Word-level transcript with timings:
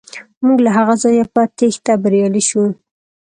موږ 0.45 0.57
له 0.65 0.71
هغه 0.77 0.95
ځایه 1.03 1.25
په 1.33 1.41
تیښته 1.57 1.93
بریالي 2.03 2.43
شو. 2.49 2.63